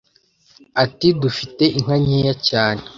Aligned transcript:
ati 0.83 1.07
«Dufite 1.21 1.63
inka 1.77 1.95
nkeya 2.03 2.33
cyane, 2.47 2.81